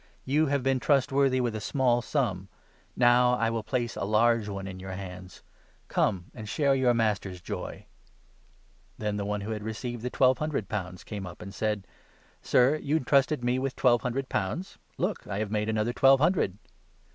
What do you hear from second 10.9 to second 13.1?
22 came up and said' Sir, you